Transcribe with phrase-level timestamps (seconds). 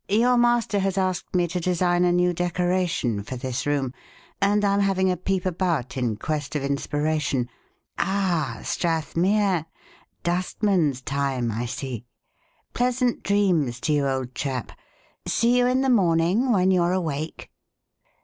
[0.09, 3.93] "Your master has asked me to design a new decoration for this room,
[4.41, 7.47] and I'm having a peep about in quest of inspiration.
[7.99, 9.67] Ah, Strathmere,
[10.23, 12.03] 'Dustman's time,' I see.
[12.73, 14.71] Pleasant dreams to you, old chap.
[15.27, 17.51] See you in the morning when you're awake."